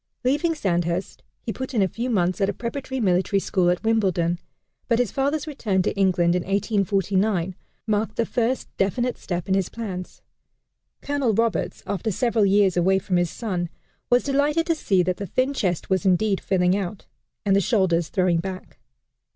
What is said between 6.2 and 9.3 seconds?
in 1849, marked the first definite